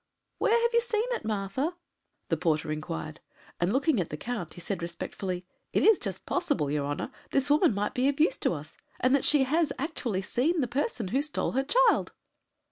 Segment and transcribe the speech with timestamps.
[0.39, 1.75] "Where have you seen it, Martha?"
[2.29, 3.19] the porter inquired;
[3.59, 7.51] and looking at the Count, he said respectfully: "It is just possible, your honour, this
[7.51, 11.09] woman might be of use to us, and that she has actually seen the person
[11.09, 12.13] who stole her child."